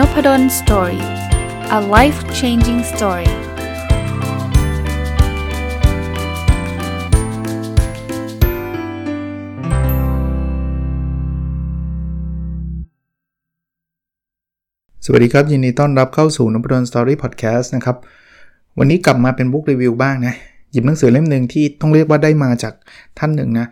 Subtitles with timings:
[0.00, 1.04] n o p a d o l story
[1.78, 3.30] a life changing story
[15.04, 17.96] สวัสดีครับ ยินดีต้อนรับเข้าสู่นพดล story podcast นะครับ
[18.78, 20.34] วันนี้กลับมาเป็น book review บ้างนะ
[20.72, 22.74] หยิบหนังสือเล่มหนึ่งที่ต้องเรียกว่าได้มาจาก
[23.18, 23.66] ท่านหนึ่งนะ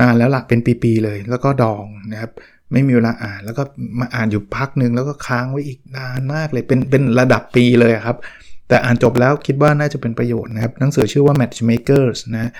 [0.00, 2.30] นานแล้วหลักเป็นปี ๆ เลย แล้วก็ดองนะครับ
[2.72, 3.62] ไม่มีเวลาอ่าน แล้วก็
[3.98, 8.16] มาอ่านอยู่พักหนึ่งแล้วก็ค้างไว้อีกนานมากเลยเป็นเป็นระดับปีเลยครับ
[8.68, 12.50] แต่อ่านจบแล้วคิดว่าน่าจะเป็นประโยชน์นะครับ หนังสือชื่อว่า Matchmakers นะ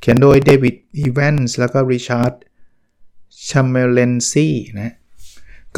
[0.00, 2.32] เขียนโดย David Evans แล้วก็ Richard
[3.48, 4.48] Schmalensee
[4.80, 4.94] นะ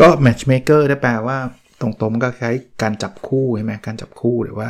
[0.00, 1.38] ก็ Matchmaker ได้แปลว่า
[1.80, 4.68] ตรงๆก็คล้ายการจับคู่ใช่ไหมการจับคู่หรือว่า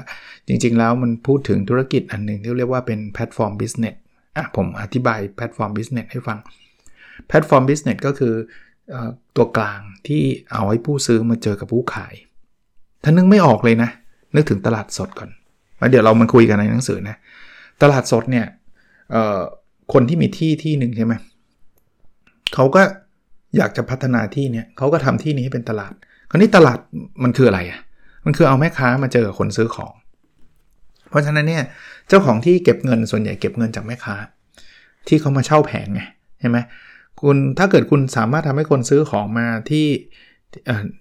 [0.49, 3.95] จริงๆ แล้วมันพูดถึงธุรกิจอันหนึ่งที่เรียกว่าเป็นแพลตฟอร์ม business
[4.37, 6.39] อะผมอธิบายแพลตฟอร์ม business ให้ฟัง
[7.29, 8.35] แพลตฟอร์ม business ก็คือ
[9.37, 12.15] ตัวกลางที่เอาให้ผู้ซื้อมาเจอกับผู้ขาย
[13.03, 13.91] ถ้านึกไม่ออกเลยนะ
[14.35, 15.31] นึกถึงตลาดสดก่อน
[15.79, 17.17] แล้วเดี๋ยวเรามาคุยกันในหนังสือนะ
[17.83, 18.47] ตลาดสดเนี่ย
[19.93, 21.15] คนที่มีที่ที่หนึ่งใช่ไหม
[22.55, 22.83] เขาก็
[23.57, 25.93] อยากจะพัฒนาที่เนี่ยเขาก็ทำที่นี้ให้เป็นตลาด
[26.31, 26.79] คราวนี้ตลาด
[27.23, 27.81] มันคืออะไรอะ่ะ
[28.25, 29.95] มันคือเอาแม่ค้ามาเจอกับคนซื้อของ
[31.09, 31.65] เพราะฉะนั้นเนี่ย
[32.09, 34.17] เจ้าของที่เก็บเงินส่วนใหญ่เก็บเงินจากแม่ค้า
[35.09, 36.03] ที่เขามาเช่าแผงไง
[36.41, 36.59] ใช่ไหม
[37.23, 39.89] คุณถ้าเกิดคุณสามารถทำให้คนซื้อของมาที่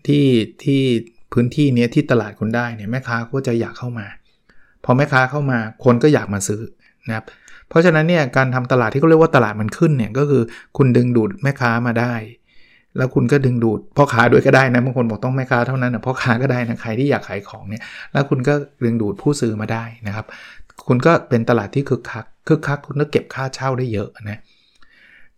[0.08, 0.26] ที่
[0.64, 0.82] ที่
[1.34, 4.08] พื้นที่นี้ที่ตลาดคุณได้เนี่ยแม่ค้าก็จะอยากเข้ามา
[4.84, 6.62] พอแม่ค้าเข้ามาคนก็อยากมาซื้อ
[7.08, 7.26] นะครับ
[7.70, 10.44] เพราะฉะนั้นเนี่ยการทำตลาดที่เขาเรียกว่าตลาดมันขึ้นเนี่ยก็คือ
[10.78, 12.14] คุณดึงดูดแม่ค้ามาได้
[12.98, 17.82] แล้วคุณก็ดึงดูดพ่อค้าด้วยก็ได้นะบางคนบอกต้องแม่ค้าเท่านั้นนะพ่อค้าก็ได้นะใครที่อยากขายของเนี่ย
[18.14, 20.26] แล้วคุณก็ดึงดูดผู้ซื้อมาได้นะครับ
[20.88, 24.40] คุณก็เป็นตลาดที่คึกคักคึกคักคุณก็เก็บค่าเช่าได้เยอะนะ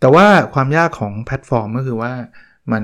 [0.03, 2.11] แต่ว่าความยากของแพลตฟอร์มก็คือว่า
[2.71, 2.83] มัน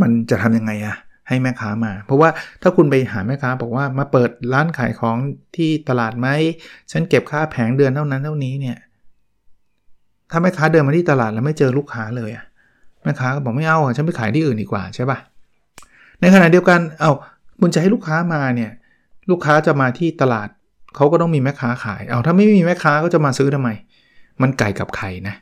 [0.00, 0.96] มันจะทำยังไงอะ
[1.28, 2.28] ให้แม่ค้ามา เพราะว่า
[2.62, 5.16] ถ้าคุณไปหาแม่ค้าบอกว่ามาเปิดร้านขายของ
[5.56, 6.28] ที่ตลาดไหม
[6.92, 8.78] ฉันเก็บค่าแผงเดือนเท่านั้นเท่านี้เนี่ย
[10.30, 12.44] ถ้าแม่ค้าเดินมาที่ตลาดแล้วไม่เจอลูกค้าเลยอะ
[13.02, 15.18] แม่ค้าก็บอกไม่เอาฉันไปขายที่อื่นดีกว่าใช่ปะ
[16.20, 17.12] ในขณะเดียวกันอ้าว
[17.60, 18.70] คุณจะให้ลูกค้ามาเนี่ย
[19.30, 20.48] ลูกค้าจะมาที่ตลาด
[20.96, 23.68] เขาก็ต้องมีแม่ค้าขาย เอาถ้าไม่มีแม่ค้าก็จะมาซื้อทำไม
[24.42, 25.36] มันไก่กับไข่นะ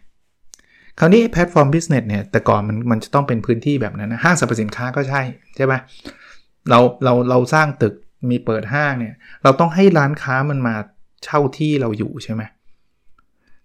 [0.99, 5.23] คราวนี้แพลตฟอร์ม business เนี่ยแต่ก่อนมันมันจะต้องเป็นพื้นที่แบบนั้นนะห้างสรรพสินค้าก็ใช่
[5.57, 5.75] ใช่ไหม
[6.71, 7.95] เราเราเราสร้างตึก
[8.31, 10.75] มีเปิดห้างเนี่ยเราต้องให้ร้านค้ามันมา
[11.25, 12.43] เช่าที่เราอยู่ใช่ไหม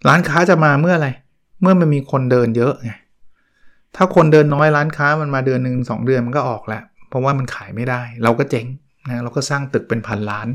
[0.08, 1.10] ร้านค้าจะมาเมื่ออะไร
[1.62, 2.92] เมื่อมันมีคนเดินเยอะไง
[3.96, 8.66] ถ้าคนเดินน้อยร้านค้ามันมาเดือนหนึ่งสองเดือนมันก็ออกแล้วเพราะว่ามันขายไม่ได้ เราก็เจ๊ง
[9.10, 10.48] นะเราก็สร้างตึกเป็นพันล้าน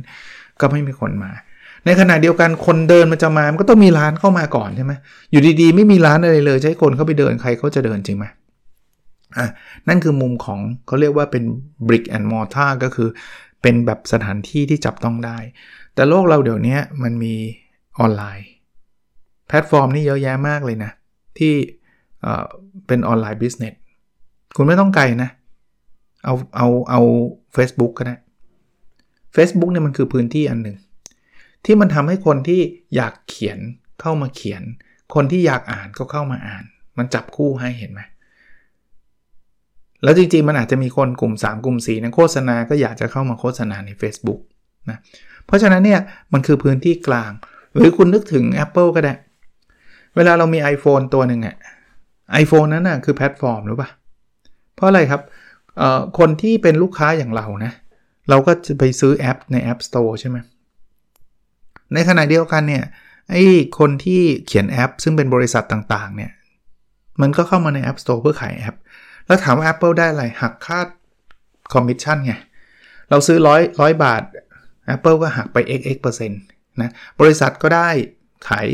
[0.61, 1.33] ก็ไม่มีคนมา
[1.87, 4.93] ในขณะเดียวกันคนเดินมันจะมา มันก็ต้องมีร้านเข้ามาก่อนใช่ไหม
[5.31, 8.27] อยู่ดีๆ ไม่มีร้านอะไรเลยใช้คนเข้าไปเดินใครเขาจะเดินจริงไหม
[9.39, 9.47] อะ
[9.89, 11.45] นั่นคือมุมของเขาเรียกว่าเป็น
[11.87, 13.09] brick and mortar ก็คือ
[13.63, 15.39] เป็นแบบสถานที่ที่จับต้องได้
[15.95, 17.35] แต่โลกเราเดี๋ยวนี้มันมี
[17.99, 18.49] ออนไลน์
[19.49, 20.91] แพลตฟอร์มนี่เยอะแยะมากเลยนะ
[21.39, 21.53] ที่
[22.87, 23.75] เป็นออนไลน์ business
[24.57, 25.31] คุณไม่ต้องไกลนะ
[26.25, 27.01] เอาเอาเอา
[27.57, 28.17] Facebook ก็ได้
[29.37, 30.77] Facebook เนี่ยมันคือพื้นที่อันหนึ่ง
[31.67, 32.61] ที่มันทำให้คนที่
[32.97, 33.59] อยากเขียน
[34.01, 34.63] เข้ามาเขียน
[35.15, 36.65] คนที่อยากอ่านก็เข้ามาอ่าน
[36.99, 38.01] มันจับคู่ให้เห็นไหม
[40.03, 44.41] แล้วจริงๆ มันอาจจะมีคนกลุ่ม 3 กลุ่ม4นะโฆษณาก็อยากจะเข้ามาโฆษณาใน Facebook
[44.91, 44.99] นะ
[45.47, 46.01] เพราะฉะนั้นเนี่ย
[46.33, 47.33] มันคือพื้นที่กลาง
[47.75, 49.15] หรือคุณนึกถึง Apple ก็ได้
[50.17, 51.57] เวลาเรามี iPhone ตัวหนึ่งอะ
[52.33, 53.91] ไอโฟนนั้นน่ะคือแพลตฟอร์มหรือเปล่า
[54.75, 55.23] เพราะอะไรครับ
[56.19, 57.73] คนที่เป็นลูกค้าอย่างเรานะ
[58.31, 60.37] เราก็จะไปซื้อแอปใน App Store ใช่ไหม
[61.95, 62.85] ในขณะเดียวกันเนี่ย
[63.31, 63.43] ไอ้
[63.79, 66.33] คนที่เขียนแอป ซึ่งเป็นบริษัทต่างๆเนี่ย
[67.21, 68.77] มันก็เข้ามาใน App Store เพื่อขายแอป
[69.27, 70.81] แล้วถามว่า Apple ได้อะไร หักค่า
[71.73, 72.35] คอมมิชชั่นไง
[73.11, 74.23] เราซื้อร้อยร้อยบาท
[74.95, 76.41] Apple ก็หักไป xx เปอร์เซ็นต์
[76.81, 77.89] นะบริษัทก็ได้
[78.49, 78.67] ขาย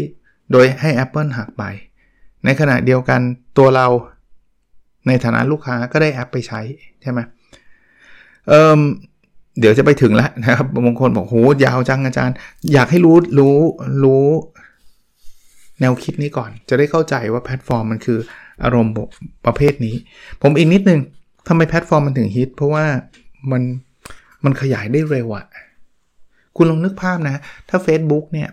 [0.52, 1.64] โดยให้ Apple หักไป
[2.44, 3.20] ในขณะเดียวกัน
[3.58, 3.88] ตัวเรา
[5.06, 6.60] ในฐานะลูกค้าก็ได้แอปไปใช้
[7.02, 7.20] ใช่ไหม
[8.48, 8.80] เอ่อ
[9.58, 12.36] เดี๋ยวจะไปถึงแล้วนะครับบางคนบอกโหยาวจังอาจารย์
[12.72, 13.56] อยากให้รู้รู้
[14.04, 14.26] รู้
[15.80, 18.18] แนวคิดนี้ก่อน จะได้เข้าใจว่าแพลตฟอร์มมันคือ
[18.64, 18.92] อารมณ์
[19.46, 19.94] ประเภทนี้
[20.42, 21.00] ผมอีกนิดนึง
[21.48, 22.84] ทำไมแพลตฟอร์มมันถึงฮิต เพราะว่า
[23.50, 23.62] มัน
[24.44, 25.46] มันขยายได้เร็วอะ
[26.56, 27.36] คุณลองนึกภาพนะ
[27.68, 28.48] ถ้า Facebook เนี่ย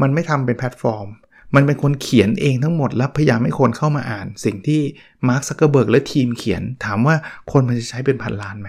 [0.00, 1.06] มันไม่ทำเป็นแพลตฟอร์ม
[1.54, 4.80] มันเป็นคนเขียนเองทั้งหมด แล้วพยายามให้คนเข้ามาอ่าน สิ่งที่
[5.28, 7.14] มาร์คซักเกอร์เบิร์กและทีมเขียน ถามว่า
[7.52, 8.68] คนมันจะใช้เป็นพันล้านไหม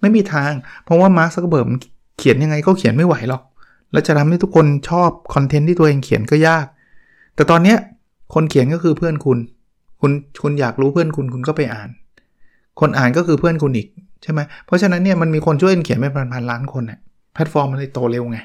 [0.00, 0.52] ไม่มีทาง
[0.84, 1.68] เพราะว่ามาร์คซักเกอร์เบิร์ก
[2.18, 3.42] เขียนยังไงก็เขียนไม่ไหวหรอก
[3.92, 6.66] แล้วจะทำให้ทุกคนชอบคอนเทนต์ที่ตัวเองเขียนก็ยาก
[7.34, 7.78] แต่ตอนเนี้ย
[8.34, 9.38] คนเขียนก็คือเพื่อนคุณ
[10.00, 10.12] คุณ
[10.42, 11.88] คุณอยากรู้เพื่อนคุณคุณก็ไปอ่าน
[12.80, 13.88] คนอ่านก็คือเพื่อนคุณอีก
[14.22, 16.98] ใช่ไหมเพราะฉะนั้นเนี่ยมันมีคนช่วยเขียนเป็นพันๆล้านคนน่ะ
[17.34, 18.38] แพลตฟอร์มมันเลยโตเร็วไง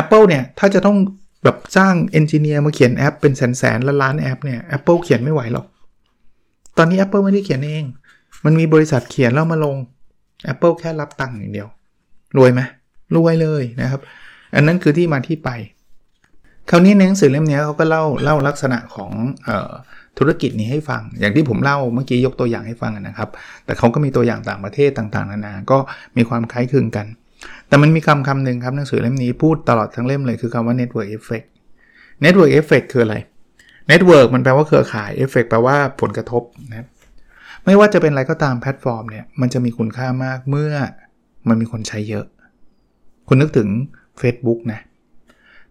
[0.00, 0.96] Apple เนี่ยถ้าจะต้อง
[1.44, 5.66] แบบสร้าง engineer มาเขียนแอปเป็นแสนๆล้านล้านแอปเนี่ย Apple เขียนไม่ไหวหรอก
[6.76, 7.84] ตอนนี้ Apple ไม่ได้เขียนเอง
[8.44, 9.76] มันมีบริษัทเขียนแล้วมาลง
[10.52, 11.68] Apple แค่รับตังค์อย่างเดียว
[12.36, 12.60] รวยไหม
[13.16, 14.00] รวยเลยนะครับ
[14.54, 15.50] อันนั้นคือที่มาที่ไป
[16.70, 19.12] คราวนี้ในหนังสือเล่มนี้เขาก็เล่าเล่าลักษณะของ
[19.48, 19.72] ออ
[20.18, 23.28] ธุรกิจนี้ให้ฟัง อย่างที่ผมเล่าเมื่อกี้ยกตัวอย่างให้ฟังนะครับ
[23.64, 25.78] แต่เขาก็มีตัวอย่างต่างประเทศต่างๆ นานา ก็
[26.16, 27.06] มีความคล้ายคลึงกัน
[27.68, 31.46] แต่มันมีคำคำหนึ่งครับหนังสือเล่มนี้พูดตลอดทั้งเล่มเลยคือคำว่า network effect
[32.24, 33.16] network effect คืออะไร
[33.90, 36.86] network มันแปลว่าเครือข่าย effect แปลว่าผลกระทบนะครับ
[37.68, 40.72] ไม่ว่าจะเป็นอะไรก็ตามแพลตฟอร์มเนี่ยมันจะมีคุณค่ามากเมื่อ
[41.48, 42.26] มันมีคนใช้เยอะ
[43.28, 43.68] คุณนึกถึง
[44.20, 44.80] Facebook นะ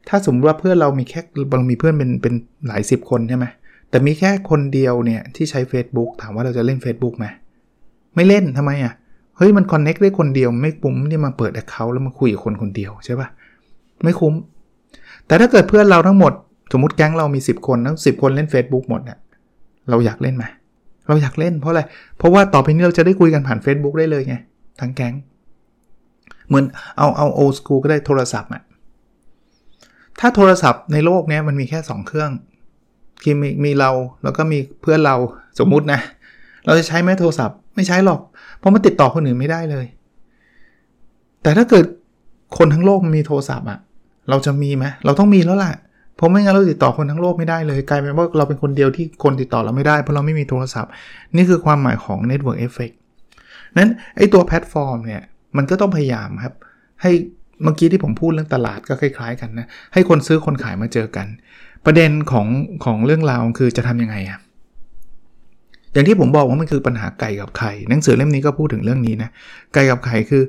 [0.07, 1.21] ถ้าสมมติว่าเพื่อนเรามีแค่
[1.53, 2.33] เรามีเพื่อนเป็นเป็น
[2.67, 3.45] หลายสิบคนใช่ไหม
[3.89, 7.25] แต่มีแค่คนเดียวเนี่ยที่ใช้ Facebook ถามว่าเราจะเล่น Facebook ไหม
[8.15, 8.94] ไม่เล่นทำไมอะ่ะ
[9.38, 13.27] เฮ้ยมันคอนเน็กได้คนเดียวไม่ปุ้มที่มาเปิดแอคเคาท์แล้วมาคุยกับคนคนเดียวใช่ปะ
[14.03, 14.33] ไม่คุ้ม
[15.27, 16.33] แต่ถ้าเกิดเพื่อนเราทั้งหมด
[16.73, 19.17] สมมติแก๊งเรามี 10 คนทั้งสิคนเล่น Facebook หมดเนี่ย
[19.89, 20.45] เราอยากเล่นไหม
[21.07, 21.81] เราอยากเล่นเพราะอะไร
[22.18, 24.36] เพราะว่าต่อไปนี้เราจะได้คุยกันผ่าน Facebook ได้เลยไง
[24.81, 25.13] ทั้งแก๊ง
[26.48, 26.65] เหมือน
[26.98, 28.63] เอาเอาโอสกูก็ได้โทรศัพท์อะ
[30.19, 32.31] ถ้าโทรศัพท์ในโลกนี้มันมีแค่ 2 เครื่อง
[33.24, 33.92] คือมีมีเรา
[34.24, 35.15] แล้วก็มีเพื่อนเรา
[35.59, 36.00] สมมุตินะ
[36.65, 38.19] เราจะใช้ไหมโทรศัพท์ไม่ใช้หรอก
[38.57, 39.86] เพราะมันติดต่อคนอื่นไม่ได้เลย
[41.42, 41.86] แต่ถ้าเกิด
[42.57, 43.80] คนทั้งโลกมีโทรศัพท์อะ
[44.30, 45.75] เราจะมีไหมเราต้องมีแล้วแหละ
[46.18, 50.92] เพราะไม่งั้นเราติดต่อคนทั้งโลกไม่ได้เลย กลายเป็นว่าเราเป็นคนเดียวที่คนติดต่อเราไม่ได้เพราะเราไม่มีโทรศัพท์
[51.36, 52.96] นี่คือความหมายของ Network Effect
[53.78, 55.22] นั้นไอตัวแพลตฟอร์มเนี่ย
[55.58, 56.54] มันก็ต้องพยายามครับ
[57.02, 57.12] ให้
[57.64, 61.28] เมื่อกี้ที่ผมพูดเรื่องตลาดก็คล้าย ๆ กันนะ ให้คนซื้อคนขายมาเจอกัน
[61.86, 62.48] ประเด็นของ
[62.86, 64.40] ของเรื่องราวคือจะทํำยังไงอะ
[65.94, 69.30] อย่างที่ผมบอกว่ามันคือปัญหาไก่กับไข่หนังสือเล่มนี้ก็พูดถึงเรื่องนี้นะ
[69.74, 70.44] ไก่กับไข่คือ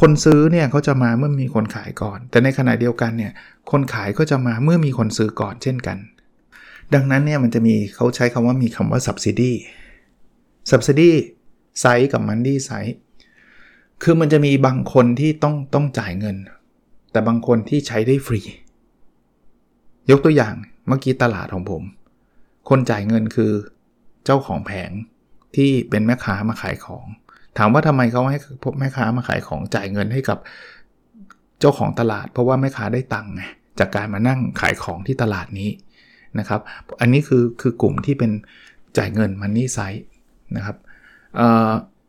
[0.00, 3.32] คนซื้อเนี่ยเขาจะมาเมื่อมีคนขายก่อน แต่ในขณะเดียวกันเนี่ย
[3.70, 5.98] คนขายก็จะมาเมื่อมีคนซื้อก่อนเช่นกัน
[6.94, 9.52] ดังนั้นเนี่ยมันจะมีเขาใช้คำว่ามีคำว่า subsidy
[10.70, 11.10] subsidy
[11.80, 12.96] ไซส์กับ money ไซส์
[14.02, 16.36] คือมันจะมีบางคนที่ต้องต้องจ่ายเงิน
[17.12, 18.40] แต่บางคนที่ใช้ได้ฟรี
[20.10, 20.54] ยกตัวอย่าง
[20.88, 21.82] เมื่อกี้ตลาดของผม
[22.68, 23.52] คนจ่ายเงินคือ
[24.24, 24.90] เจ้าของแผง
[25.56, 27.06] ที่เป็นแม่ค้ามาขายของ
[27.58, 28.38] ถามว่าทำไมเขาให้
[28.78, 30.38] แม่ค้ามาขายของจ่ายเงินให้กับ
[31.60, 33.42] เจ้าของตลาด เพราะว่าแม่ค้าได้ตังค์ไง
[33.78, 35.70] จากการมานั่งขายของที่ตลาดนี้
[36.38, 36.60] นะครับ
[37.00, 38.30] อันนี้คือคือกลุ่มที่เป็น
[38.98, 40.02] จ่ายเงินมันนี่ไซส์
[40.56, 40.76] นะครับ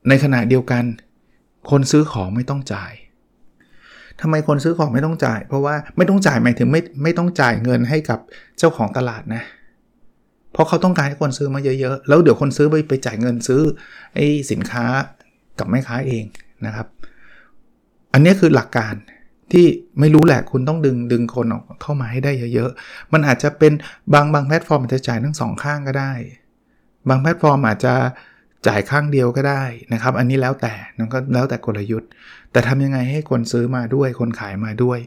[0.10, 0.84] ในขณะเดียวกัน
[1.72, 2.92] คนซื้อของไม่ต้องจ่าย
[4.22, 8.20] ทำไมคนซื้อของไม่ต้องจ่าย เพราะว่าไม่ต้องจ่ายหมายถึงไม่ไม่ต้องจ่ายเงินให้กับ
[8.58, 9.44] เจ้าของตลาดนะ
[10.54, 13.62] เพราะเขาต้องการให้คนซื้อมาเยอะๆ แล้วเดี๋ยวคนซื้อไปไปจ่ายเงินซื้อ
[14.16, 14.86] ไอ้สินค้า
[15.60, 16.26] กับแม่ค้าเอง
[16.66, 16.88] นะครับ
[18.14, 18.94] อันนี้คือหลักการ
[19.52, 19.66] ที่
[20.00, 23.74] ไม่รู้แหละคุณต้องดึงดึงคนออกเข้ามาให้ได้เยอะๆ มันอาจจะเป็น
[24.14, 26.14] บางบางแพลตฟอร์มอาจจะจ่ายทั้งสองข้างก็ได้
[27.10, 27.94] บางแพลตฟอร์มอาจจะ
[28.68, 29.64] จ่ายข้างเดียวก็ได้
[29.94, 32.10] นะครับ อันนี้แล้วแต่นั่นก็แล้วแต่กลยุทธ์
[32.52, 35.00] แต่ทำยังไงให้คนซื้อมาด้วยคนขายมาด้วย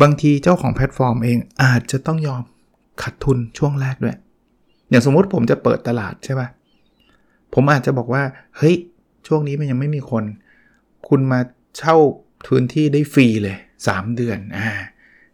[0.00, 2.42] บางทีเจ้าของแพลตฟอร์มเองอาจจะต้องยอม
[3.02, 4.16] ขาดทุนช่วงแรกด้วย
[4.88, 6.48] อย่างสมมุติผมจะเปิดตลาดใช่ปะ
[7.54, 8.22] ผมอาจจะบอกว่า
[8.56, 8.74] เฮ้ย
[9.26, 10.24] ช่วงนี้มันยังไม่มีคน
[11.08, 11.40] คุณมา
[11.78, 11.96] เช่า
[12.46, 14.66] พื้นที่ได้ฟรีเลย 3 เดือนอ่า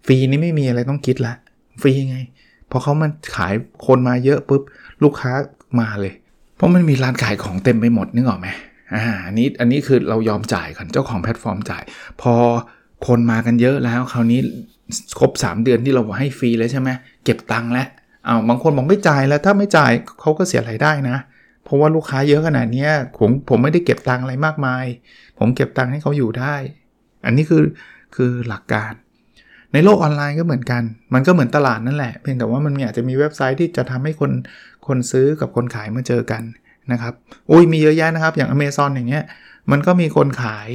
[0.07, 1.35] ฟรีนี้ไม่มีอะไรต้องคิดละ
[1.83, 2.19] ฟรีไง
[2.71, 3.55] พอเขามันขาย
[3.87, 4.63] คนมาเยอะปุ๊บ
[5.03, 5.33] ลูกค้า
[5.81, 6.15] มาเลย
[6.57, 8.49] เพราะมันมีร้านขายของเต็มไปหมดนึกออกไหม
[8.95, 11.83] อ่าอันนี้อันนี้คือเรายอมจ่ายก่อนเจ้าของแพลตฟอร์มจ่าย
[12.23, 12.35] พอ
[13.07, 14.41] คนมากันเยอะแล้ว คราวนี้
[15.19, 16.89] ครบ 3 เดือนที่เราให้ฟรีแล้วใช่ไหม
[17.25, 17.89] เก็บตังค์แล้ว
[18.27, 21.17] อ้าวบางคนบอกไม่จ่ายแล้วถ้าไม่จ่ายเขาก็เสียรายได้นะ
[21.65, 22.87] เพราะว่าลูกค้าเยอะขนาดนี้
[23.19, 24.85] ผมผมไม่ได้เก็บตังค์อะไรมากมาย
[25.39, 26.55] ผมเก็บตังค์ให้เขาอยู่ได้
[27.25, 27.63] อันนี้คือ
[28.17, 28.93] คือหลักการ
[29.73, 30.83] ในโลกออนไลน์ก็เหมือนกัน
[31.15, 34.33] มันก็เหมือนตลาดนั่นแหละ เพียงแต่ว่ามันอาจจะมีเว็บไซต์ที่จะทำให้คน
[34.87, 36.43] คนซื้อกับคนขายมาเจอกัน
[36.93, 37.15] นะครับ
[37.51, 39.25] อุ้ยมีเยอะแยะนะครับ อย่าง Amazon อย่างเงี้ย
[39.71, 40.69] มันก็มีคนขาย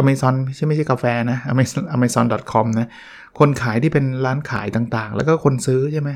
[0.00, 2.88] Amazon ไม่ใช่ไม่ใช่กาแฟนะ Amazon Amazon.com นะ
[3.38, 6.10] คนขายที่เป็นร้านขายต่างๆ แล้วก็คนซื้อใช่ไหม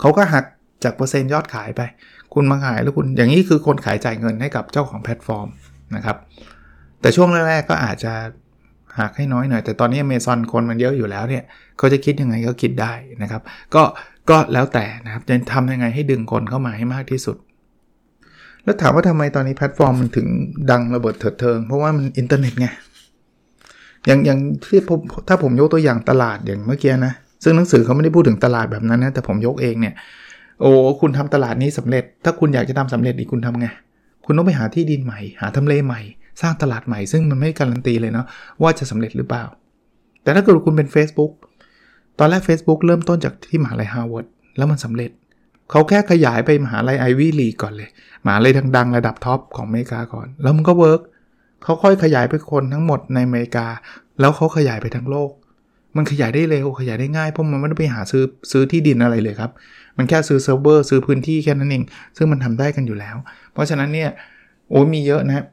[0.00, 0.44] เขาก็หัก
[0.84, 1.80] จากเปอร์เซ็นต์ยอดขายไป
[2.36, 5.48] คุณมาขายแล้วคุณอย่างนี้คือคนขายจ่ายเงินให้กับเจ้าของแพลตฟอร์ม
[5.96, 6.16] นะครับ
[7.00, 8.12] แต่ช่วงแรกๆก็อาจจะ
[8.98, 11.44] หักให้น้อยหน่อย แต่ตอนนี้ Amazon คนมันเยอะอยู่แล้วเนี่ย
[11.78, 13.42] เขาจะคิดยังไงก็คิดได้นะครับ
[13.74, 13.82] ก็
[14.30, 17.36] ก็แล้วแต่นะครับจะทำยังไงให้ดึงคนเข้ามาให้มากที่สุด
[18.64, 20.26] แล้วถามว่าทำไมตอนนี้แพลตฟอร์มมันถึง
[20.70, 22.66] ดังระเบิดเถิดเทิง เพราะว่ามันอินเทอร์เน็ตไง
[24.06, 29.94] อย่างอย่างที่ผมถ้าผมยกตัวอย่างตลาดอย่างเมื่อกี้นะซึ่งหนังสือเขาไม่ได้พูดถึงตลาดแบบนั้นนะแต่ผมยกเองเนี่ย
[30.60, 30.70] โอ้
[31.00, 33.66] คุณทำตลาดนี้สำเร็จ ถ้าคุณอยากจะทำสำเร็จอีกคุณทำไง
[34.24, 36.00] คุณต้องไปหาที่ดินใหม่ หาทำเลใหม่
[36.42, 38.26] สร้างตลาดใหม่ ซึ่งมันไม่การันตีเลยเนาะ
[38.62, 39.44] ว่าจะสำเร็จหรือเปล่า
[40.22, 41.32] แต่ถ้าเกิดคุณเป็น Facebook
[42.18, 45.10] ตอนแรก Facebook เริ่มต้นจากที่มหาลัยฮาร์วาร์ดแล้วมันสำเร็จ
[45.70, 47.88] เขาแค่ขยายไปมหาลัยไอวี่ลีก่อนเลย
[48.24, 51.00] มหาลัยดังๆระดับ top ของอเมริกาก่อน แล้วมันก็ work
[51.62, 53.66] เขาค่อยขยายไปคนทั้งหมดในอเมริกา
[54.20, 55.30] แล้วเขาขยายไปทั้งโลก
[55.96, 59.50] มันขยายได้เร็วขยายได้ง่ายเพราะมันไม่ได้ไปหาซื้อซื้อที่ดินอะไรเลยครับ
[59.96, 61.84] มันแค่ซื้อเซิร์ฟเวอร์ซื้อพื้นที่แค่นั้นเอง
[62.16, 63.16] ซึ่งมันทำได้กันอยู่แล้ว
[63.52, 64.10] เพราะฉะนั้นเนี่ย
[64.68, 65.44] โอ้มีเยอะนะ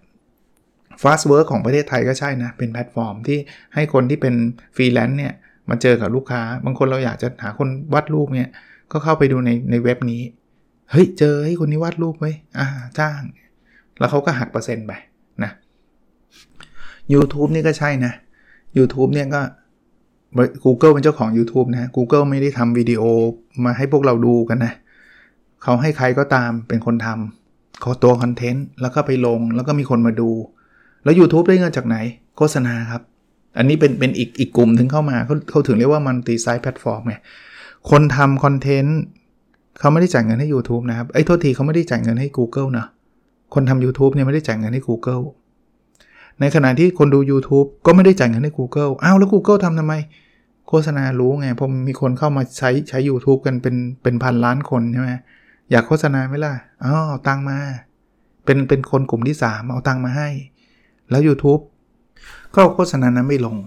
[1.02, 3.40] Fastwork ของประเทศไทยก็ใช่นะ เป็นแพลตฟอร์มที่
[3.74, 4.34] ให้คนที่เป็น
[4.76, 5.34] ฟรีแลนซ์เนี่ย
[5.70, 8.50] มาเจอกับลูกค้า บางคนเราอยากจะหาคนวาดรูปเนี่ย
[8.92, 10.22] ก็เข้าไปดูในในเว็บนี้
[10.92, 12.28] เฮ้ย เจอให้คนนี้วาดรูปไหม
[12.60, 12.68] อ่า
[13.00, 13.22] จ้าง
[14.00, 14.94] แล้วเขาก็หักเปอร์เซ็นต์ไป
[15.44, 15.52] นะ
[17.14, 18.14] YouTube นี่ก็ใช่นะ
[18.78, 19.42] YouTube เนี่ยก็
[20.64, 23.04] Google เป็นเจ้าของ YouTube นะ Google ไม่ได้ทำวิดีโอ
[23.66, 24.74] มาให้พวกเราดูกันนะ
[25.64, 30.30] เขาให้ใครก็ตามเป็นคนทำเขาตัวคอนเทนต์แล้วก็ไปลงแล้วก็มีคนมาดู
[31.04, 31.98] แล้ว YouTube ได้เงินจากไหน
[32.38, 33.02] โฆษณาครับ
[33.58, 37.16] อันนี้เป็นเป็นอีกอีกกลุ่มถึงเข้ามาเขาเขาถึงเรียกว่า multi-sided platform ไง
[37.90, 39.00] คนทำ content
[39.80, 42.86] เขาไม่ได้จ่ายเงินให้ YouTube นะครับไอ้โทษทีเขาไม่ได้จ่ายเงินให้ Google นะ
[43.54, 45.24] คนทำ YouTube เนี่ยไม่ได้จ่ายเงินให้ Google
[46.40, 49.94] ในขณะที่คนดู YouTube ก็ไม่ได้จ่ายเงินให้ Google อ้าวแล้ว Google ทำทำไม
[50.68, 55.10] โฆษณารู้ไงเพราะมีคนเข้ามาใช้ใช้ YouTube กันเป็นเป็นพันล้านคนใช่ไหม
[55.72, 57.58] อยากโฆษณาไหมล่ะอ๋อเอาตังมา
[58.46, 60.30] เป็นเป็นคนกลุ่มที่ 3 เอาตังมาให้
[61.10, 61.62] แล้ว YouTube
[62.56, 63.58] ก็โฆษณานั้นไม่ลง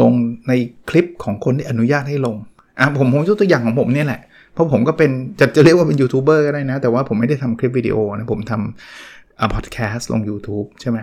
[0.00, 0.12] ลง
[0.48, 0.52] ใน
[0.88, 2.36] คลิปของคนที่อนุญาตให้ลง
[2.78, 4.20] อะผมผมยกตัวอย่างของผมเนี่ยแหละ
[4.52, 5.10] เพราะผมก็เป็น
[5.40, 10.98] จะจะเรียกว่าเป็นยูทูบเบอร์ก็ได้นะ แต่ว่าผมไม่ได้ทำคลิปวิดีโอนะ ผมทำอ่าพอดแคสต์ลง YouTube ใช่ไหม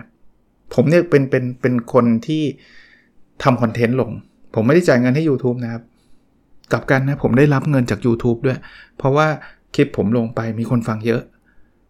[0.74, 2.42] ผมเนี่ยเป็นเป็นเป็นคนที่
[3.42, 4.10] ทำคอนเทนต์ลง
[4.54, 5.82] ผมไม่ได้จ่ายเงินให้ YouTube นะครับ
[6.72, 8.58] กลับกันนะผมได้รับเงินจาก YouTube ด้วย
[8.98, 9.26] เพราะว่า
[9.74, 11.22] คลิปผมลงไปมีคนฟังเยอะ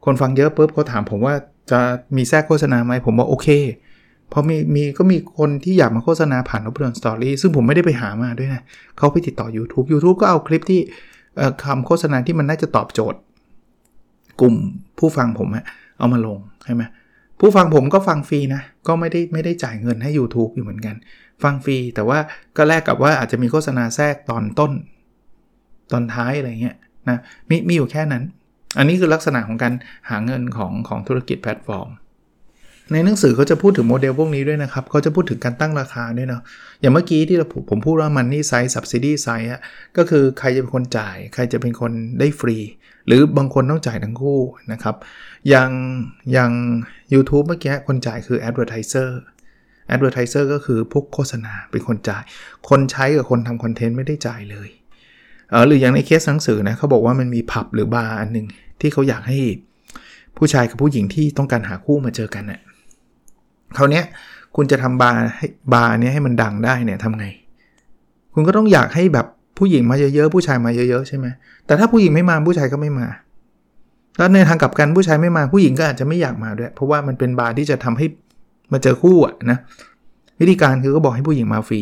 [0.04, 1.34] คนฟังเยอะปุ๊บเขาถามผมว่า
[1.70, 1.80] จะ
[2.16, 3.49] มีแทรกโฆษณาไหมผมบอกโอเค
[4.32, 8.62] พอมีมีก็มีคนที่อยากมาโฆษณาผ่านนบดอนสตอรี่ซึ่งผมไม่ได้ไปหามาด้วยนะ
[8.99, 10.80] เขาไปติดต่อ YouTube YouTube ก็เอาคลิปที่
[11.64, 13.18] คำโฆษณาที่มันน่าจะตอบโจทย์
[14.40, 14.54] กลุ่ม
[14.99, 15.64] ผู้ฟังผมฮะ
[15.99, 16.82] เอามาลงใช่ไหม
[17.40, 20.97] ผู้ฟังผมก็ฟังฟรีนะ ก็ไม่ได้ไม่ได้จ่ายเงินให้ YouTube อยู่เหมือนกัน
[21.42, 22.18] ฟังฟรีแต่ว่า
[22.56, 24.73] ก็แลกกับว่าอาจจะมีโฆษณาแทรกตอนต้น
[25.92, 26.76] ตอนท้ายอะไรเงี้ย
[27.09, 27.18] นะ
[27.50, 28.23] มีมีอยู่แค่นั้น
[28.78, 29.75] อันนี้คือลักษณะของการ
[30.11, 31.88] หาเงินของของธุรกิจแพลตฟอร์ม
[32.92, 36.42] ในหนังสือเขาจะพูดถึงโมเดลพวกนี้ด้วยนะครับเขาจะพูดถึงการตั้งราคาด้วยเนาะ
[36.80, 37.37] อย่างเมื่อกี้ที่
[37.70, 39.61] ผมพูดว่ามันนี่ไซส์ subsidy ไซส์อะ
[39.97, 42.56] ก็คือใครจะเป็นคนจ่าย ใครจะเป็นคนได้ฟรี
[43.07, 44.40] หรือบางคนต้องจ่ายทั้งคู่
[44.73, 44.97] นะครับ
[45.49, 45.71] อย่าง
[46.33, 46.52] อย่าง
[47.12, 49.11] YouTube เมื่อกี้คนจ่ายคือ advertiser
[49.95, 52.23] advertiser ก็คือพวกโฆษณาเป็นคนจ่าย
[52.69, 54.69] คนใช้กับคนทำคอนเทนต์ไม่ได้จ่ายเลย
[55.50, 58.47] เออหรืออย่างในเคสหนังสือนะเขาบอกว่ามันมีผับหรือบาร์อันหนึ่ง
[58.80, 59.38] ที่เขาอยากให้
[60.37, 62.61] ผู้ชายกับผู้หญิงที่ต้องการหาคู่มาเจอกันเนะ่ย
[63.76, 64.02] คราวนี้
[64.57, 67.26] คุณจะทำบาร์ให้บาร์เนี้ยให้มันดังได้เนี่ยทำไง
[68.35, 69.26] คุณก็ต้องอยากให้แบบ
[69.61, 71.26] ผู้หญิงมาเยอะๆผู้ชายมาเยอะๆใช่ไหม
[71.67, 73.07] แต่ถ้าผู้หญิงไม่มาผู้ชายก็ไม่มา
[74.19, 78.07] แล้วในทางกลับกันผู้ชายไม่มาผู้หญิงก็อาจจะไม่อยากมาด้วย เพราะว่ามันเป็นบาร์ที่จะทำให้
[78.73, 79.59] มาเจอคู่อะนะ
[80.40, 81.81] วิธีการคือก็บอกให้ผู้หญิงมาฟรี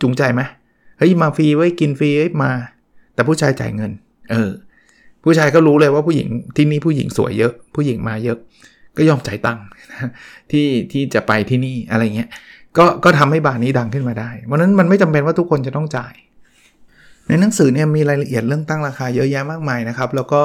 [0.00, 0.42] จูงใจไหม
[0.98, 2.10] เฮ้ยมาฟรีไว้กินฟรี
[2.42, 2.50] มา
[3.14, 3.90] แต่ผู้ชายจ่ายเงิน
[4.30, 4.50] เออ
[5.24, 8.38] ผู้ชายก็รู้เลยว่าผู้หญิงที่นี่ผู้หญิงสวยเยอะ ผู้หญิงมาเยอะ
[8.96, 9.64] ก็ยอมจ่ายตังค์
[10.50, 12.28] ที่ที่จะไปที่นี่อะไรเงี้ย
[12.78, 16.14] ก็ก็ทำให้บาร์นี้ดังขึ้นมาได้วันนั้นมันไม่จำเป็นว่าทุกคนจะต้องจ่าย
[17.32, 20.42] ในหนังสือเนี่ยมีรายละเอียดเรื่องตั้งราคาเยอะแยะมากมายนะครับ แล้วก็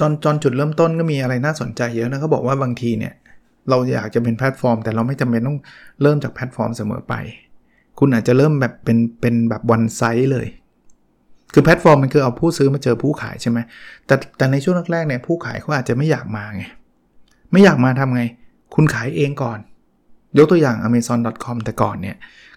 [0.00, 3.14] ตอนตอนจุดเริ่มต้นก็มีอะไรน่าสนใจเยอะนะเขาบอกว่าบางทีเนี่ย
[3.68, 5.58] เราอยากจะเป็นแพลตฟอร์ม แต่เราไม่จำเป็นต้อง
[6.02, 7.14] เริ่มจากแพลตฟอร์มเสมอไป
[7.98, 10.46] คุณอาจจะเริ่มแบบเป็นเป็นแบบ one side เลย
[11.52, 13.58] คือแพลตฟอร์มมันคือเอาผู้ซื้อมาเจอผู้ขายใช่ไหม
[14.06, 16.64] แต่แต่ในช่วงแรกๆเนี่ยผู้ขายเขาอาจจะไม่อยากมาไง
[17.52, 18.22] ไม่อยากมาทำไง
[18.74, 19.58] คุณขายเองก่อน
[20.38, 22.16] ยกตัวอย่าง amazon.com แต่ก่อนเนี่ย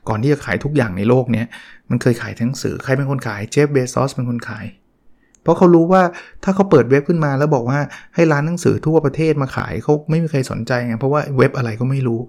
[0.10, 1.45] ก่อนที่จะขายทุกอย่างในโลกเนี้ย
[1.93, 4.65] มันเคยขายทั้งสื่อใครเป็นคนขายเจฟเบซอสเป็นคนขาย
[5.43, 6.01] เพราะเขารู้ว่า
[6.43, 7.79] ถ้าเขาเปิดเว็บขึ้นมาแล้วบอกว่า
[8.15, 12.19] ให้ร้านหนังสือทั่วประเทศมาขายเขาไม่มีใครสนใจไงเพราะว่าเว็บอะไรก็ไม่รู้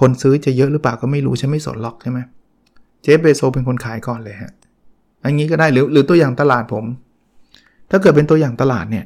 [0.00, 2.20] คนซื้อจะเยอะหรือเปล่าก็ไม่รู้ฉันไม่สนล็อกใช่ไหม
[3.02, 4.52] เจฟเบโซเป็นคนขายก่อนเลยฮะ
[5.24, 6.84] อันนี้ก็ได้หรือหรือตัวอย่างตลาดผม
[7.90, 9.04] ถ้าเกิดเป็นตัวอย่างตลาดเนี่ย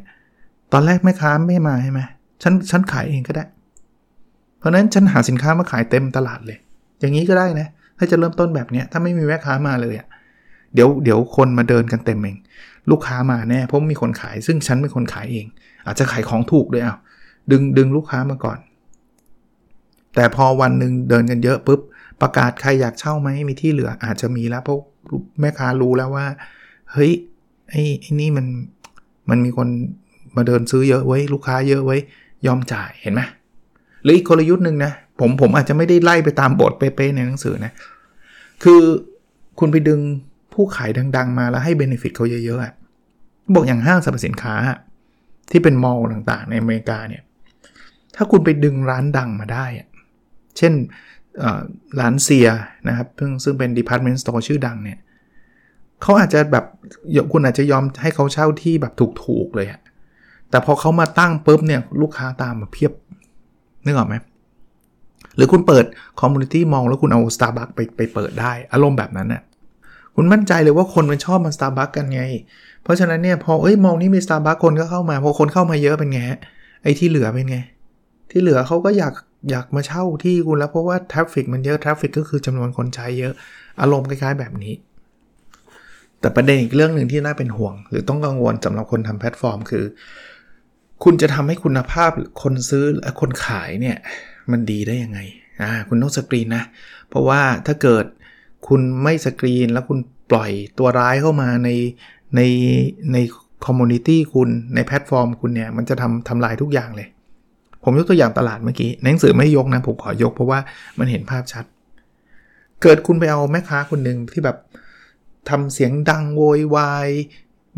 [0.72, 2.00] ตอนแรกแม่ค้าไม่มาใช่ไหม
[2.42, 3.44] ฉันฉันขายเองก็ได้
[4.58, 6.58] เพราะนั้นฉันหาสินค้ามาขายเต็มตลาดเลย
[7.00, 7.68] อย่างนี้ก็ได้นะ
[7.99, 10.07] ถ้าจะเริ่มต้นแบบเนี้ยถ้าไม่มีแม่ค้ามาเลยอะ่ะ
[10.75, 12.37] เดี๋ยวเดี๋ยวคนมาเดินกันเต็มเอง
[12.91, 15.47] ลูกค้ามาแน่เพราะมีคนขาย ซึ่งฉันเป็นคนขายเอง
[15.87, 16.99] อาจจะขายของถูกด้วยอะ
[17.50, 18.59] ดึงดึงลูกค้ามาก่อน
[20.15, 21.81] แต่พอวันหนึ่งเดินกันเยอะปุ๊บ
[22.21, 24.79] ประกาศใครอยากเช่าไหมมีที่เหลืออาจจะมีแล้วเพราะ
[25.41, 26.26] แม่ค้ารู้แล้วว่า
[26.93, 27.12] เฮ้ย
[27.71, 28.47] ไอ้ไอ้นี่มัน
[29.31, 29.69] มันมีคน
[30.37, 31.97] มาเดินซื้อเยอะไว้ ลูกค้าเยอะไว้
[32.47, 33.21] ยอมจ่ายเห็นไหม
[34.03, 37.73] หรืออีกกลยุทธ์หนึ่งนะ ผมผมอาจจะไม่ได้ไล่ไปตามบทเป๊ะๆในหนังสือนะ
[38.62, 38.80] คือ
[39.58, 40.00] คุณไปดึง
[40.54, 44.54] ผู้ขายดัง ๆ มาแล้วให้เบนฟิตเขาเยอะๆบอกอย่างห้างสรรพสินค้า
[45.50, 47.23] ที่เป็นมอลล์ต่างๆ ในอเมริกาเนี่ย
[48.16, 49.66] ถ้าคุณไปดึงร้านดังมาได้
[50.58, 50.73] เช่น
[52.00, 52.49] ร้านเซีย
[52.88, 54.99] นะครับซึ่งซึ่งเป็น department store ชื่อดังเนี่ย
[56.02, 56.64] เขาอาจจะแบบ
[57.32, 58.92] คุณอาจจะยอมให้เขาเช่าที่แบบ
[59.25, 59.80] ถูกๆเลยอะ
[60.50, 62.92] แต่พอเขามาตั้งปุ๊บเนี่ยลูกค้าตามมาเพียบ
[63.85, 64.14] นึกออกไหม
[65.37, 65.85] หรือคุณเปิด
[66.21, 69.43] คอมมูนิตี้มองแล้วคุณเอา Starbucks ไปไปเปิดได้ อารมณ์แบบนั้นน่ะ
[70.14, 72.23] คุณมั่นใจเลยว่าคนมันชอบมา Starbucks กันไง
[72.83, 76.21] เพราะฉะนั้นเนี่ยพอเอ้ยมองนี่มี Starbucks คนก็เข้ามาพอคนเข้ามาเยอะเป็นไง
[76.83, 77.59] ไอ้ที่เหลือเป็นไง
[78.31, 79.14] ที่เหลือเขาก็อยาก
[79.50, 83.33] อยากมาเช่าที่คุณแล้วเพราะว่า traffic มันเยอะ traffic ก็คือจำนวนคนใช้เยอะ
[83.81, 84.75] อารมณ์คล้ายๆแบบนี้
[86.21, 89.85] แต่ประเด็นอีกเรื่องหนึ่งที่น่าเป็นห่วง หรือต้องกังวลสำหรับคนทำแพลตฟอร์ม คือ
[91.05, 92.11] คุณจะทำให้คุณภาพ
[92.43, 93.97] คนซื้อและคนขายเนี่ย
[94.53, 95.21] มันดีได้ยังไง
[95.62, 96.65] อ่าคุณต้องสกรีนนะ
[97.09, 98.05] เพราะว่าถ้าเกิด
[98.67, 99.99] คุณไม่สกรีนแล้วคุณ
[100.31, 101.71] ปล่อยตัวร้ายเข้ามาใน
[102.37, 102.41] ใน
[103.12, 103.17] ใน
[103.66, 107.09] community คุณในแพลตฟอร์มคุณเนี่ยมันจะทำทำลายทุกอย่างเลย
[107.83, 110.59] ผมยกตัวอย่างตลาดเมื่อกี้หนังสือไม่ยกนะ ผมขอยกเพราะว่า
[110.99, 111.65] มันเห็นภาพชัด
[112.83, 114.57] เกิดคุณไปเอาแม่ค้าคนหนึ่งที่แบบ
[115.49, 117.09] ทำเสียงดังโวยวาย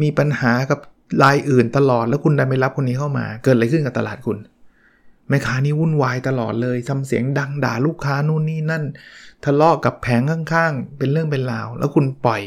[0.03, 0.79] มีปัญหากับ
[1.23, 4.39] รายอื่นตลอดแล้วคุณดันไปรับคนนี้เข้ามา เกิดอะไรขึ้นกับตลาดคุณ
[5.28, 8.85] แม่ค้านี่วุ่นวายตลอดเลยทำเสียงดังด่าลูกค้านู่นนี่นั่น
[9.44, 12.42] ทะเลาะกับแผงข้างๆ เป็นเรื่องเป็นราว แล้วคุณปล่อย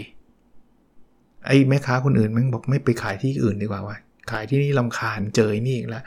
[1.45, 3.97] ไอ้แม่ค้าคนอื่นมันบอกไม่ไปขายที่อื่นดีกว่าวะ
[4.31, 6.03] ขายที่นี่ลำคาญเจอนี่อีกแล้ว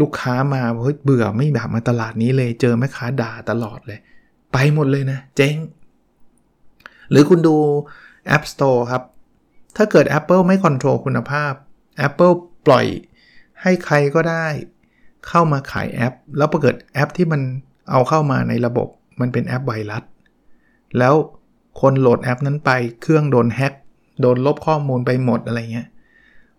[0.00, 3.98] ลูกค้ามาเฮ้ยเบื่อไม่แบบมาตลาดนี้เลยเจอแม่ค้าด่าตลอดเลย
[4.52, 5.56] ไปหมดเลยนะ เจ๊ง
[7.10, 7.56] หรือคุณดู
[8.36, 9.02] App Store ครับ
[9.76, 11.52] ถ้าเกิด Apple ไม่คอนโทรลคุณภาพ
[12.06, 12.34] Apple
[12.66, 12.86] ปล่อย
[13.62, 14.46] ให้ใครก็ได้
[15.28, 17.40] เข้ามาขายแอป แล้วปรากฏแอปที่มัน
[17.90, 18.88] เอาเข้ามาในระบบ
[19.20, 20.02] มันเป็นแอปไวรัส
[20.98, 21.14] แล้ว
[21.80, 22.70] คนโหลดแอปนั้นไป
[23.02, 23.72] เครื่องโดนแฮ็ก
[24.20, 25.88] โดนลบข้อมูลไปหมดอะไรเงี้ย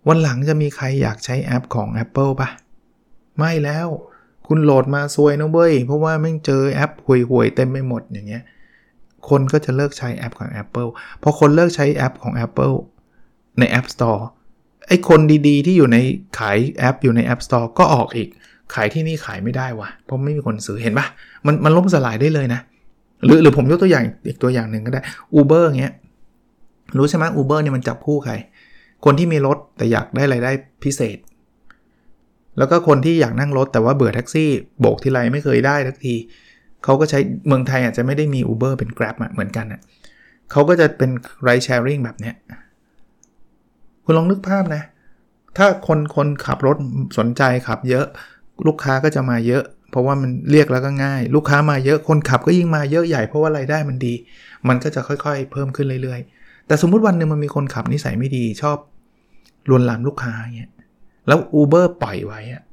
[0.07, 2.49] วันหลังจะมีใครอยากใช้แอปของ Apple ปะ
[3.37, 3.87] ไม่แล้ว
[4.47, 8.43] คุณโหลดมาซวยนะเว้ย เพราะว่าไม่เจอแอปห่วยๆเต็มไปหมดอย่างเงี้ย
[9.29, 10.89] คนก็จะเลิกใช้แอปของ Apple
[11.21, 12.75] พอคนเลิกใช้แอปของ Apple
[13.59, 14.21] ใน App Store
[14.87, 15.97] ไอ้คนดีๆ ที่อยู่ใน
[16.39, 18.29] ขายแอปอยู่ใน App Store ก็ออกอีก
[18.73, 21.07] ขายที่นี่ขายไม่ได้วะเพราะไม่มีคนซื้อเห็นปะ
[21.45, 22.61] มันมันล่มสลายได้เลยนะ
[23.25, 25.01] หรือหรือผมยกตัวอย่างอีกตัวอย่างหนึ่งก็ได้
[25.39, 25.93] Uber เงี้ย
[26.97, 28.33] รู้ใช่ไหม Uber เนี่ยมันจับคู่ใคร
[29.05, 30.51] คนที่มีรถแต่อยากได้ไรายได้
[30.83, 31.17] พิเศษ
[32.57, 36.15] แล้วก็คนที่อยากนั่งรถแต่ว่าเบื่อแท็กซี่โบกทีไรไม่เคยได้ทักที
[36.83, 39.81] เขาก็ใช้เมืองไทยอาจจะไม่ได้มี Uber เป็น Grab เหมือนกันนะ่ะ
[40.51, 41.11] เขาก็จะเป็น
[41.47, 42.35] ride sharing แบบเนี้ย
[44.03, 44.83] คุณลองนึกภาพนะ
[45.57, 46.77] ถ้าคนคนขับรถ
[47.17, 48.05] สนใจขับเยอะ
[48.67, 54.13] ลูกค้าก็จะมาเยอะ เพราะว่ามันเรียกแล้วก็ง่าย ลูกค้ามาเยอะคนขับก็ยิ่งมาเยอะใหญ่เพราะว่ารายได้มันดี
[54.67, 58.77] มันก็จะค่อยๆ เพิ่มขึ้นเรื่อยๆ แต่สมมุติวันหนึ่งมันมีคนขับนิสัยไม่ดีชอบ
[59.69, 60.71] ลวนลามลูกค้าเงี้ย
[61.27, 62.63] แล้ว Uber ปล่อยไว้อะ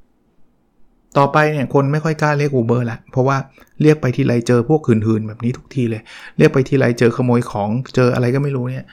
[1.18, 3.36] ต่อไปเนี่ยคนไม่ค่อยกล้าเรียก Uber ละเพราะว่า
[3.82, 6.02] เรียกไปทีไรเจอพวกหื่นๆแบบนี้ทุกทีเลย
[6.38, 8.86] เรียกไปทีไรเจอขโมยของเจออะไรก็ไม่รู้เนี่ย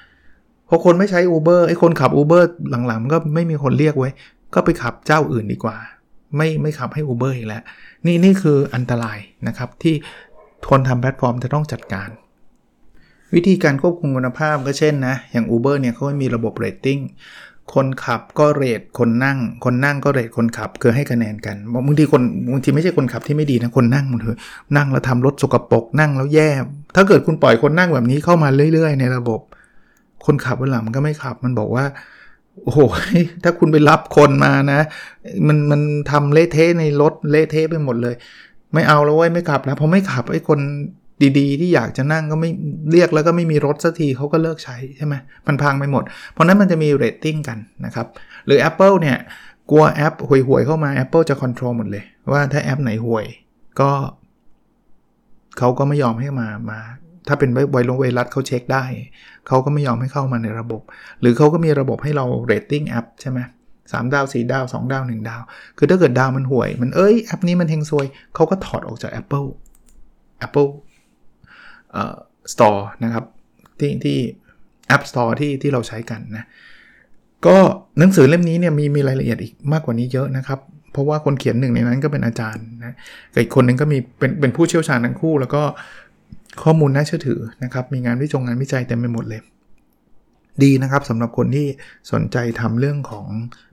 [0.69, 2.43] พอคนไม่ใช้ Uber ไอ้คนขับ Uber
[2.87, 4.09] หลังๆมันก็ไม่มีคนเรียกไว้
[4.53, 5.77] ก็ไปขับเจ้าอื่นดีกว่า
[6.37, 7.63] ไม่ไม่ขับให้ Uber อีกแล้ว
[8.05, 9.95] นี่นี่คืออันตรายนะครับที่
[10.69, 12.09] คนทำแพลตฟอร์มจะต้องจัดการ
[13.35, 16.99] วิธีการควบคุมคุณภาพก็เช่นนะ อย่าง Uber เนี่ยเขามีระบบเรตติ้ง
[17.73, 22.21] คนขับก็ rate คนนั่ง คนนั่งก็ rate คนขับคือให้คะแนนกันบางทีคน
[22.51, 24.39] บางทีไม่ใช่คนขับที่ไม่ดีนะคนนั่งมันเถอะ
[24.77, 26.49] นั่งแล้วทำรถสกปรกนั่งแล้วแย่
[26.95, 29.39] ถ้าเกิดคุณปล่อยคนนั่งแบบนี้เข้ามาเรื่อย ๆ ในระบบ
[30.25, 31.85] คนขับวันหลังมันก็ไม่ขับ มันบอกว่า
[32.63, 32.79] โอ้โห
[33.43, 34.79] ถ้าคุณไปรับคนมานะ
[35.47, 38.15] มันมันทำเละเทะในรถเละเทะไปหมดเลย
[38.73, 40.59] ไม่เอาแล้วเว้ยไม่ขับแล้วพอไม่ขับไอ้คน
[41.39, 42.51] ดีๆ ที่อยากจะนั่งก็ไม่
[42.91, 45.13] เรียกแล้วก็ไม่มีรถสักทีเขาก็เลิกใช้ใช่ไหม
[45.47, 48.07] มันพังไปหมด เพราะนั้นมันจะมีเรตติ้งกันนะครับ
[48.45, 49.17] หรือ Apple เนี่ย
[49.71, 53.25] กลัวแอปห่วยๆเข้ามา Apple จะ control หมดเลย ว่าถ้าแอปไหนห่วย
[53.79, 53.91] ก็
[55.57, 56.79] เขาก็ไม่ยอมให้มามา
[57.27, 58.83] ถ้าเป็นไวรัสไวรัสเขาเช็คได้
[59.47, 60.81] เขาก็ไม่ยอมให้เข้ามาในระบบ
[61.21, 63.39] หรือเขาก็มีระบบให้เราเรตติ้งแอปใช่ไหม
[63.91, 65.41] สามดาวสี่ดาว2ดาว1ดาว
[65.77, 69.47] คือถ้าเกิดดาวมันห่วย มันเอ้ยแอปนี้มันเฮงซวยเขาก็ถอดออกจาก Apple
[70.45, 70.69] Apple
[71.91, 72.15] เอ่อ
[72.53, 73.25] Store นะครับ
[73.79, 74.17] ที่ที่
[74.95, 76.45] App Store ที่ที่เราใช้กันนะ
[77.45, 77.57] ก็
[77.99, 80.59] หนังสือเล่มนี้เนี่ยมีมีรายละเอียดอีกมากกว่านี้เยอะนะครับ
[80.91, 82.95] เพราะว่าคนเขียนหนึ่งในนั้นก็เป็นอาจารย์นะ
[83.41, 85.63] อีกคนนึงก็มีเป็นเป็นผู้เชี่ยวชาญทั้งคู่ แล้วก็
[86.63, 89.41] ข้อมูลน่าเชื่อถือนะครับมีงานวิจงงานวิจัยเต็มไปหมดเลย
[90.63, 91.67] ดีนะครับสำหรับคนที่
[92.11, 93.27] สนใจทำเรื่องของ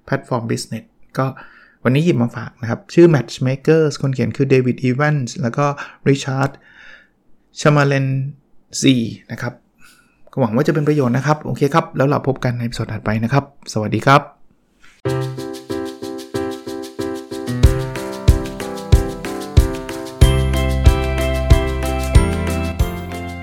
[0.05, 0.85] platform business
[1.19, 1.27] ก็
[1.85, 5.67] วันนี้หยิบมาฝากนะครับ ชื่อ Matchmakers คนเขียนคือเดวิดอีแวนส์แล้วก็
[6.09, 6.51] ริชาร์ด
[7.61, 8.07] ชมาเลน
[8.81, 8.95] ซี
[9.33, 9.53] นะครับ
[10.33, 15.52] ก็หวังว่าจะเป็นประโยชน์นะครับ โอเคครับ แล้วเราพบกันในสดถัดไปนะครับ สวัสดีครับ